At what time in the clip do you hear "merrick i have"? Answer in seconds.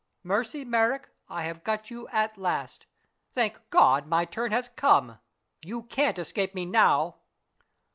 0.65-1.63